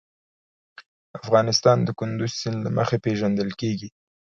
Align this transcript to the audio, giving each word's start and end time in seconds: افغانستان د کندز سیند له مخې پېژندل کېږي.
افغانستان 1.19 1.77
د 1.83 1.89
کندز 1.99 2.31
سیند 2.41 2.59
له 2.65 2.69
مخې 2.77 2.97
پېژندل 3.05 3.49
کېږي. 3.61 3.89